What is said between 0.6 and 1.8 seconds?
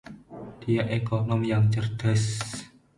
Dia ekonom yang